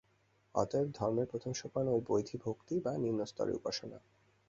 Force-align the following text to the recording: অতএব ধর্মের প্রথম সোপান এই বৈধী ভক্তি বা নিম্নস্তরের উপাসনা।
অতএব 0.55 0.87
ধর্মের 0.93 1.27
প্রথম 1.27 1.51
সোপান 1.53 1.85
এই 1.87 2.01
বৈধী 2.07 2.37
ভক্তি 2.37 2.75
বা 2.79 2.91
নিম্নস্তরের 2.97 3.57
উপাসনা। 3.57 3.97